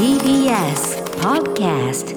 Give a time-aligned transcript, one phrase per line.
[0.00, 2.16] TBS Podcast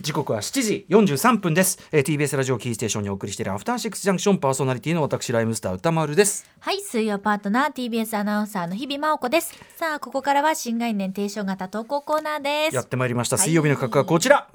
[0.00, 6.46] 時刻は7時43分です、えー、TBS ラジオキーステーションにお送りしているアフターシックスジャンクションパーソナリティの私ライムスター歌丸です。
[6.60, 9.58] はい、水曜パートナー TBS アナウンサーの日々真央子です。
[9.74, 12.76] さあ、ここからは新概念提唱型投稿コーナーです。
[12.76, 13.38] やってまいりました。
[13.38, 13.46] はい。
[13.46, 14.46] 水曜日の企画はこちら、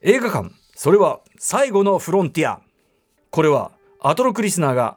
[0.00, 0.50] 映画館。
[0.74, 2.60] それは最後のフロンティア。
[3.30, 4.96] これはアトロクリスナーが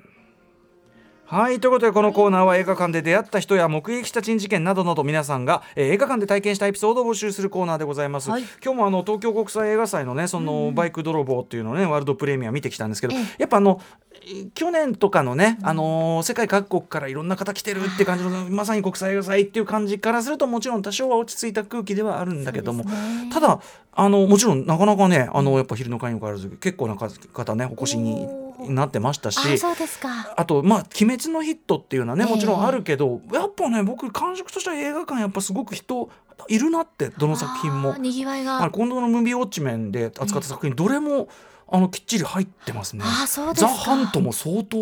[1.31, 8.41] はいということでこのコーナーは映画館で出会った人や目撃した珍事件などなど皆さんが、えー映画館で体験したエピソードを募集するコーナーでございます、はい。
[8.61, 13.21] 今日もあの東京国際映画祭のねそのバイク泥棒っていうのをねワールドプレミア見てきたんですけど、ええ。
[13.39, 13.79] やっぱあの
[14.13, 22.91] え去年とかのね、あのー世界各国からいろんな方来てるって感じのまさに国際映画祭っていう感じからするともちろん多少は落ち着いた空気ではあるんだけども、ね。
[23.31, 23.61] ただ
[23.93, 28.27] あのもちろんなかなかねあのやっぱ昼の会にもかかわらず結構な方ねお越しに
[28.69, 30.33] なってましたしあ、そうですか。
[30.35, 36.09] あとまあ「鬼滅のヒット」っていうのはねええもちろんあるけど、やっぱね僕感触としては映画館やっぱすごく人
[36.47, 37.95] いるなってどの作品も。
[37.97, 38.65] にぎわいあが。
[38.65, 41.27] の今度の「ムービーウォッチメン」で扱った作品どれも
[41.71, 43.03] あのきっちり入ってますね。
[43.05, 43.73] あー、そうですザ・か。
[43.73, 44.77] ハントも相当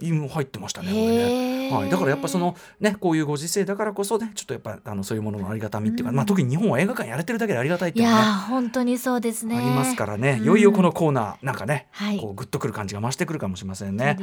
[0.00, 0.88] 入ってましたね。
[0.88, 1.70] これね。
[1.70, 9.56] はい、だからやっぱそのねこういうご時世だからこそねちょっとやっぱあのそういうもののありがたみっていうか、まあ特に日本は映画館やれてるだけでありがたいっていうのはねいやー、本当にそうですね。
[9.56, 10.44] ありますからね、うん。
[10.44, 12.18] いよいよこのコーナーなんかね、はい。
[12.18, 14.18] こうグッとくる感じが増してくるかもしれませんね。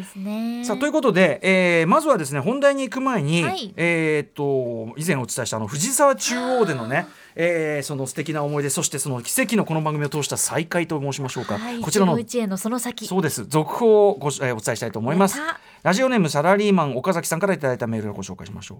[0.65, 3.73] さあということで、えーまずはですね本題に行く前に、はい。
[3.77, 13.07] えーっと以前お伝えしたあの藤沢中央でのね、えーその素敵な思い出そしてその奇跡のこの番組を通した再会と申しましょうか、はい、こちらの一期一会のその先。
[13.07, 13.45] そうです。
[13.45, 15.39] 続報をご、えーお伝えしたいと思います。
[15.83, 18.77] ラジオネームサラリーマン岡崎さんからいただいたメールをご紹介しましょう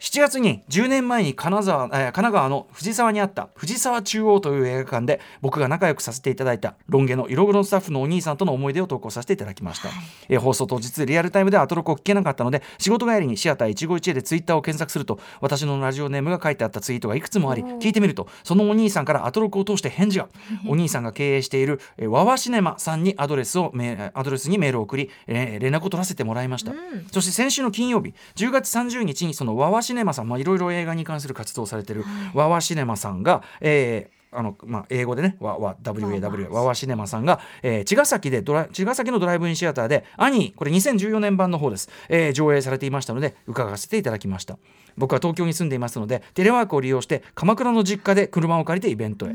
[0.00, 9.88] 7月に10年前に金沢、えー神奈川の藤沢にあった藤沢中央という映画館で僕が仲良くさせていただいたロン毛の色黒のスタッフのお兄さんとの思い出を投稿させていただきました、
[10.28, 20.28] えー放送当日リアルタイムではアトロクを聞けなかったので仕事帰りにシアター一期一会でツイッターを検索すると私のラジオネームが書いてあったツイートがいくつもあり聞いてみるとそのお兄さんからアトロクを通して返事が
[20.66, 26.72] お兄さんが経営している、えーワワシネマさんにアドレスをメアドレスにメールを送り、えー連絡を取らせてもらいました、
[27.12, 31.96] そして先週の金曜日10月30日にそのワワシネマさんまあいろいろ映画に関する活動をされてい。
[31.96, 32.04] る
[32.34, 44.58] ワワシネマさんが、えーあのまあ、英語でね、わわ WAW ワワシネマさんが、えー茅ヶ崎でドラ茅ヶ崎のドライブインシアターで「アニー」これ2014年版の方です、えー上映されていましたので伺わせていただきました。
[44.98, 49.34] 僕は東京に住んでいますのでテレワークを利用して鎌倉の実家で車を借りてイベントへ、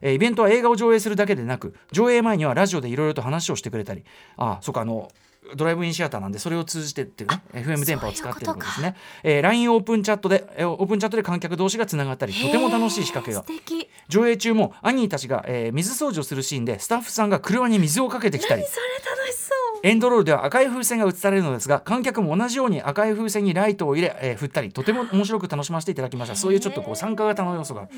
[0.00, 4.04] えーイベントは映画を上映するだけでなく上映前にはラジオでいろいろと話をしてくれたり。
[4.38, 5.10] あそうかあの
[5.56, 13.40] ドライブインシアターなんでそれを通じてっていうね FM 電波を使っていることですね、えー LINE オープンチャットで、えーオープンチャットで観客同士がつながったりとても楽しい仕掛けが。
[13.40, 13.88] 素敵。
[14.08, 18.62] 上映中もアニーたちが、えー水掃除をするシーンでスタッフさんが車に水をかけてきたり。
[18.62, 18.84] それ
[19.16, 19.80] 楽しそう。
[19.82, 26.36] エンドロールでは赤い風船が映されるのですが観客も同じように赤い風船にライトを入れ、えー振ったりとても面白く楽しませていただきました。
[26.36, 27.88] そういうちょっとこう参加型の要素が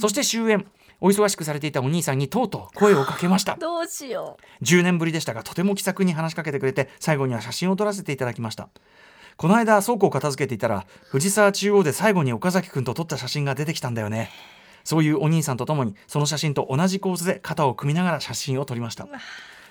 [0.00, 0.64] そして終演
[1.04, 3.56] お忙しくされていたお兄さんにとうとう声をかけました。
[3.60, 8.70] どうしよ10年ぶりでしたがとても気さくに話しかけてくれて最後には写真を撮らせていただきました。
[9.36, 14.30] この間倉庫を片付けていたら藤沢中央で最後に岡崎くんと撮った写真が出てきたんだよね。
[14.82, 19.06] そういうお兄さんとともにその写真と同じ構図で肩を組みながら写真を撮りました。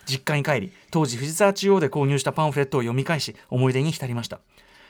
[0.06, 4.40] 実家に帰り当時藤沢中央で購入したパンフレットを読み返し思い出に浸りました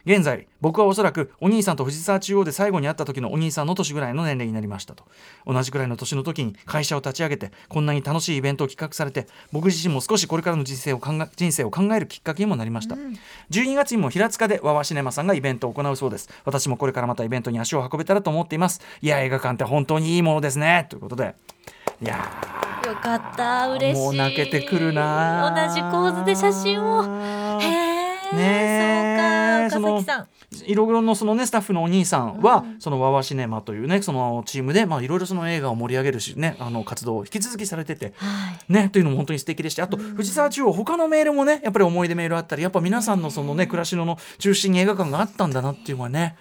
[0.06, 5.06] 現在僕はおそらくお兄さんと藤沢中央で最後に会った時のお兄さんの年ぐらいの年齢になりましたと
[5.46, 12.96] 同じぐらいの年の時に会社を立ち上げてこんなに楽しいイベントを企画されて僕自身も少しこれからの人生を考え人生を考えるきっかけにもなりました、
[13.52, 21.35] 12月にも平塚でワワシネマさんがイベントを行うそうです私もこれからまたイベントに足を運べたらと思っていますいや映画館って本当にいいものですねということで
[22.02, 22.30] いや
[22.84, 22.88] う。
[22.88, 23.70] よかった。
[23.70, 24.03] 嬉しい。
[24.03, 27.03] もう泣けてくるな同じ構図で写真を。
[27.59, 27.94] へえ。
[28.35, 29.12] ねえ
[29.69, 29.90] そうか。
[29.90, 30.28] 岡崎さん。
[30.68, 38.73] 色黒のそのねスタッフのお兄さんは、そのワワシネマというねそのチームでまあいろいろその映画を盛り上げるしねあの活動を引き続きされててはい。
[38.73, 46.35] ねというのも本当に素敵でしてあと藤沢中央他のメールもねやっぱり思い出メールあったりやっぱ皆さんのそのね暮らしのの中心に映画館があったんだなっていうのはね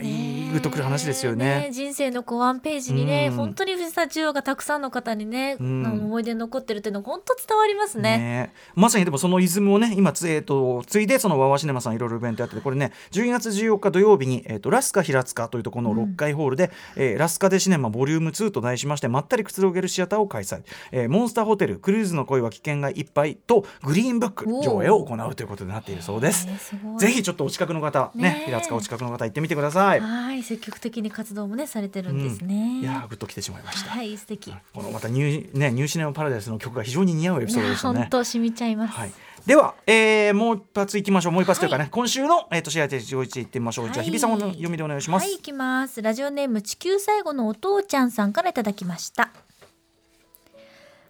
[0.00, 1.70] いいグッとくる話ですよね。
[1.72, 3.36] 人生のこうワンページにね、うん。
[3.36, 5.86] 本当に藤沢中央がたくさんの方にね、ん。
[5.86, 8.18] あの思い出に残ってるっていうのが本当伝わりますね。
[8.18, 20.62] ねまさにでもそのイズムをね今つ,、えー、とついでそのワワシネマさんいろいろイベントやっててこれね12月14日土曜日に、えー、とラスカ平塚というところの6階ホールで、えーラスカデシネマボリューム2と題しましてまったりくつろげるシアターを開催、
[20.92, 26.46] えーモンスターホテルクルーズの恋は危険がいっぱいとグリーンブック上映を行うということになっているそうです。
[26.48, 28.44] えーすぜひちょっとお近くの方ねねえ。
[28.46, 30.00] 平塚お近くの方行ってみてくだささい。
[30.00, 33.90] はい積極的に活動もねされてるんですね、いやーグッと来てしまいました。
[33.90, 38.00] はい素敵、このまたニューねニューシネマパラダイスの曲が非常に似合うエピソードでしたね。
[38.00, 39.12] 本当染みちゃいます、はい。
[39.46, 41.32] では、えー、もう一発いきましょう。
[41.32, 43.86] もう一発というかね、今週のえっ、と試合で上一いってみましょう。
[43.86, 45.24] じゃあはい日比さんの読みでお願いします。
[45.24, 46.02] はい、行きます。
[46.02, 49.30] ラジオネーム地球最後のお父ちゃんさんからいただきました。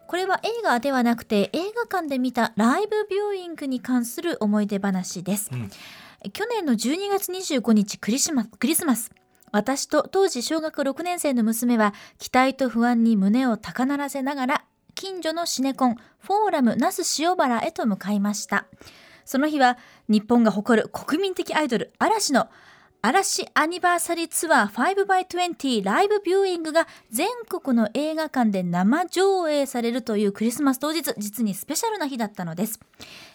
[0.06, 5.50] これは映画ではなくて映画館で見たライブビューイングに関する思い出話です。
[5.52, 5.70] うん
[6.32, 9.10] 去年の12月25日クリスマスクリスマス。
[9.52, 14.64] 私と当時小学6年生の娘は期待と不安に胸を高鳴らせながら
[14.94, 18.66] 近所のシネコンフォーラム那須塩原へと向かいました。
[19.24, 19.78] その日は
[20.08, 22.48] 日本が誇る国民的アイドル嵐の
[23.08, 32.80] 嵐アニバーサリーツアー 5x20 ライブビューイングが全国の映画館で生上映されるというクリスマス当日実にスペシャルな日だったのです。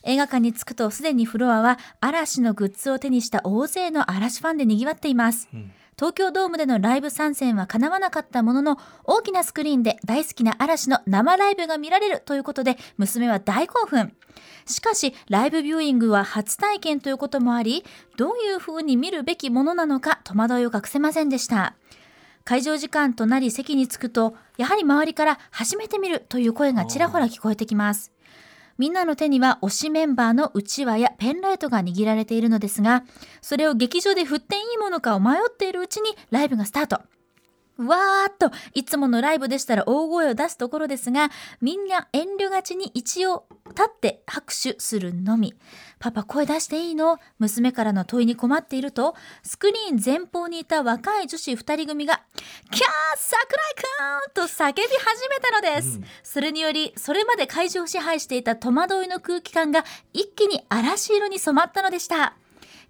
[0.04, 5.72] 映画館に着くとすでにフロアは嵐のグッズを手にした大勢の嵐ファンで賑わっています、ん。
[5.96, 14.14] 東京ドームでのライブ参戦は叶わなかったものの大きなスクリーンで大好きな嵐の生ライブが見られるということで娘は大興奮。
[14.66, 17.84] しかしライブビューイングは初体験ということもあり
[18.18, 21.76] どういう風に見るべきものなのか戸惑いを隠せませんでした。
[22.44, 28.12] 会場時間となり席に着くとやはり周りから初めて見るという声がちらほら聞こえてきます。
[28.82, 33.04] みんなの手には推しメンバーのうちわやペンライトが握られているのですが
[33.40, 36.96] それを劇場で振っていいものかを迷っているうちにライブがスタート。
[37.78, 41.30] わーっといつものライブでしたら大声を出すところですが
[41.62, 45.54] みんな遠慮がちに一応立って拍手するのみ
[46.00, 47.20] パパ声出していいの？
[47.40, 52.22] 娘からの問いに困っているとスクリーン前方にいた若い女子2人組が
[52.72, 56.06] 「キャー桜井くん!」と叫び始めたのです、うん。
[56.24, 62.36] それによりそれまで会場を支配していた戸惑いの空気感が一気に嵐色に染まったのでした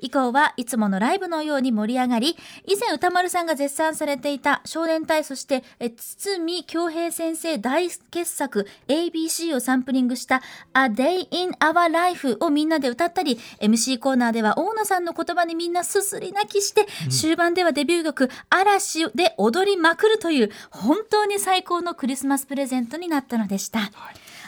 [0.02, 10.42] 以降はいつものライブのように盛り上がり以前歌丸さんが絶賛されていた少年隊そしてえ堤恭平先生大傑作 ABC をサンプリングした
[10.74, 23.92] A Day in Our Life をみんなで歌ったり MC コーナーでは大野さんの言葉にみんなすすり泣きして、終盤ではデビュー曲嵐で踊りまくるという本当に最高のクリスマスプレゼントになったのでした。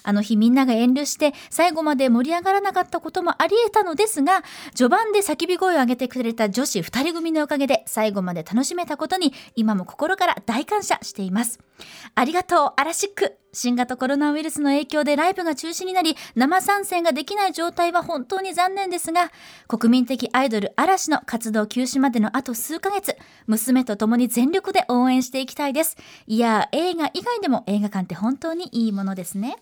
[0.04, 4.44] あの日みんなが遠慮して最後まで盛り上がらなかったこともあり得たのですが
[4.76, 11.60] 序盤で叫び声を上げてくれた女子2人組のおかげで最後まで楽しめたことに今も心から大感謝しています。
[12.16, 19.32] ありがとうアラシック新型コロナウイルスの影響でライブが中止になり生参戦ができない状態は本当に残念ですが
[19.68, 23.16] 国民的アイドル嵐の活動休止までのあと数ヶ月
[23.46, 25.98] 娘と共に全力で応援していきたいです。
[26.26, 29.58] いや映画以外でも映画館って本当にいいものですね。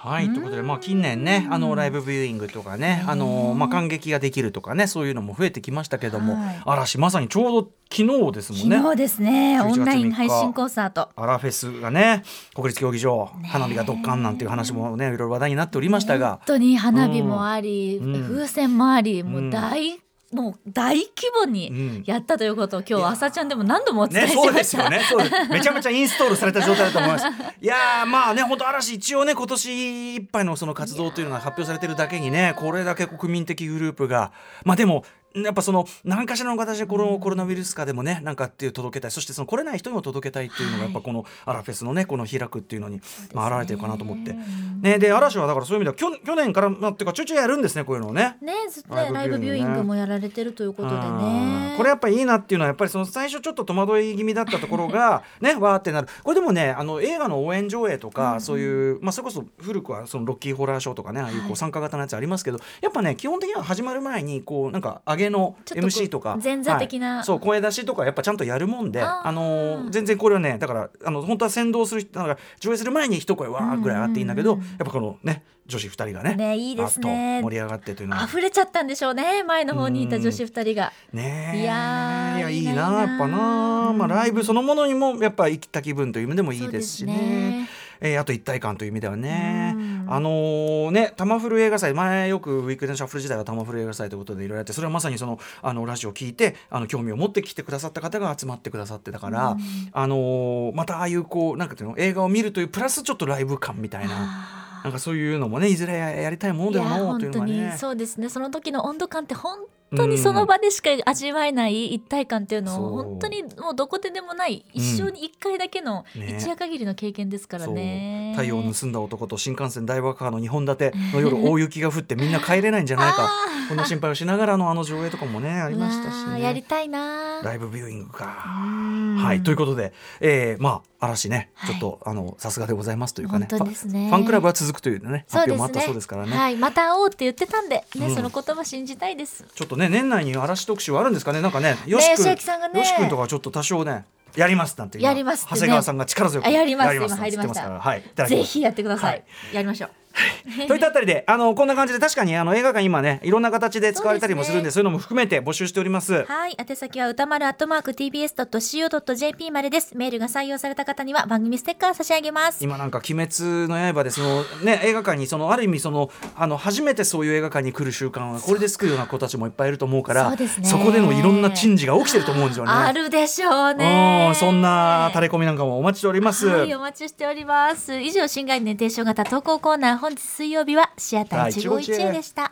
[0.00, 6.36] はい、ということで、まあ、近年ね、あのライブビューイングとかね、あの、まあ、感激ができるとかね、そういうのも増えてきましたけども。
[6.36, 6.62] はい。
[6.64, 8.76] 嵐、まさにちょうど昨日ですもんね。
[8.76, 9.60] 昨日ですね。
[9.60, 11.08] 11月オンライ3日ン配信コンサート。
[11.16, 12.22] アラフェスがね、
[12.54, 16.36] 国立競技場、花火がドッカンなんていう話もね、いろいろ話題になっておりましたが。
[16.36, 16.40] 本。
[16.46, 18.22] 当に花火もあり、うん。
[18.22, 19.98] 風船もありもううん大、
[20.32, 25.00] もう大規模うんにやったということを今日朝ちゃんでも何度もお伝えね、しそうでました、すよね。
[25.08, 25.48] そうです。
[25.48, 27.26] めちゃめちゃインストールされた状態だと思います。
[27.60, 34.32] いやー、まあね、本当嵐一応ね、今年いっぱいのその活動というのが発表されてるだけにね、これだけ国民的グループが、
[34.64, 35.04] まあでも。
[35.34, 39.10] やっぱその何かしらの形でこのコロナウイルス禍でもねなんかっていう届けたい。
[39.10, 43.00] そしてその来れない人にも届けたいっていうのがやっぱこのアラフェスのねこの開くっていうのに
[43.34, 44.34] まあ現れてるかなと思って。
[44.80, 48.36] ねで嵐はだからそういう意味では去去年からまあっていうかちょいちょいやるんですねこういうのをね。
[48.40, 56.08] ねずっとねライブビューイングもやられてるということでうんねこれやっぱりいいなっていうのはやっぱりその最初ちょっと戸惑い気味だったところが ねわーってなる。
[56.22, 66.38] これでもねあの映画の応援上映とか、そういう、まあ、それこそ古くはそのロッキーホラーショーとかねああいうこう参加型のやつありますけど、やっぱね基本的には始まる前にこうなんか上げの MC とか。
[66.42, 67.16] 前座的な。
[67.16, 69.02] はいそう声出しとかやっぱちゃんとやるもんで。
[69.02, 77.40] あのー全然これはねだからあの本当は先導する人だから上映する前に一声わーぐらい上がっていいんだけど、やっぱこのね女子2人がねねいいですね。
[77.42, 78.24] 盛り上がってというのは。
[78.24, 80.92] 溢れちゃったんでしょうね前の方にいた女子二人が。
[81.12, 81.60] ねえ。
[81.60, 87.12] いやーいやいいななやっぱな、うんまあ、ライブそのものにもやっぱ生きた気分という意味でもいいですしね。
[87.14, 87.68] ね。
[88.00, 89.67] えーあと一体感という意味ではね、うん
[90.10, 99.58] あのーねタマフル映画祭前よくウィークデンシャッフル時代はタマフル映画祭ということでいろいろやってそれはまさにそのあのラジオを聞いてあの興味を持ってきてくださった方が集まってくださってたから、うん
[99.92, 104.58] あのーまたああいうこうなんかっていうの映画を見るというプラスちょっとライブ感みたいな。
[104.84, 107.76] なんかそういうのもねいずれややりたいものいやだよなというのはね。
[107.76, 109.58] そうですねその時の温度感って本
[109.96, 117.72] 当にその場でしか味わえない一体感っていうのを本当にもうどこででもない一生に一回だけのね一夜限りの経験ですからね。
[117.74, 123.30] ね太陽を盗んだ男と新幹線大爆破の2本立ての夜大雪が降ってみんな帰れないんじゃないか。
[123.68, 126.42] こんな心配をしながらのあの上映とかもねありましたしね。
[126.42, 127.42] やりたいな。
[127.42, 128.44] ライブビューイングか。
[128.64, 129.16] うん。
[129.16, 131.70] はいということで、えー、まあ嵐ね、はい。
[131.72, 133.46] ちょっとあのさすがでございますというかね。
[133.50, 133.56] ね。
[133.56, 136.36] ファンクラブは続くというね発表もあったそうですからね。
[136.36, 138.14] はいまた会おうって言ってたんでね、うん。
[138.14, 139.44] その言葉信じたいです。
[139.54, 141.40] ちょっとね年内に嵐特集はあるんですかね。
[141.40, 144.04] なんかねよし吉君ねよし君とかちょっと多少ね
[144.38, 145.50] やりますなんて今やりますね。
[145.50, 146.86] 長谷川さんが力強くあやります。
[146.86, 147.70] なんて今入りました。
[147.70, 148.02] はい。
[148.28, 149.24] ぜひやってください、はい。
[149.54, 149.90] やりましょう
[150.68, 156.24] といったあたりであのこんな感じで確かにあの映画館今ねいろんな形で使われたりもするんでそういうのも含めて募集しております。
[156.24, 172.70] はい宛先は歌丸アットマーク TBS.CO.JP までですメールが採用された方には番組ステッカー差し上げます今なんか「鬼滅の刃」でその、ね、映画館にそのある意味そのあの初めてそういう映画館に来る習慣はこれで救うような子たちもいっぱいいると思うからそこでのいろんな珍事が起きてると思うんですよね。
[172.70, 176.46] あるでしょうねうんそんな垂れ込みなんかもお待ちしております。
[176.46, 177.98] はい、お待ちしております。
[177.98, 182.50] 以上、新概念提唱型投稿コーナー、本日水曜日はシアター一期一会でした。